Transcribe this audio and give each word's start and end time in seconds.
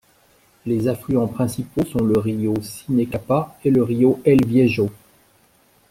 Les 0.65 0.87
affluents 0.87 1.27
principaux 1.27 1.85
sont 1.85 2.03
le 2.03 2.17
río 2.17 2.55
Sinecapa 2.59 3.55
et 3.63 3.69
le 3.69 3.83
río 3.83 4.19
El 4.25 4.43
Viejo. 4.43 4.89